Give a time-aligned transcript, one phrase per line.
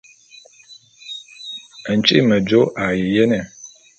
[1.95, 3.39] Ntyi'i mejô a ye jene.